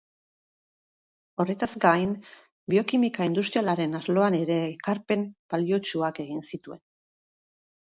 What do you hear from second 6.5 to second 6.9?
zituen.